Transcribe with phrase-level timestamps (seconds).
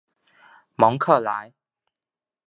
[0.77, 1.53] 蒙克莱。